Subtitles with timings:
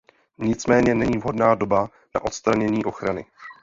[0.39, 3.25] Nicméně není vhodná doba na odstranění ochrany.